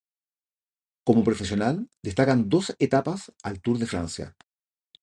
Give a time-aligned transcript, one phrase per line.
[1.03, 4.35] Como profesional destacan dos etapas al Tour de Francia.